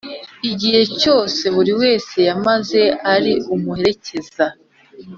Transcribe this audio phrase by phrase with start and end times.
[0.49, 2.81] igihe cyose buri wese yamaze
[3.13, 4.45] ari umuherekeza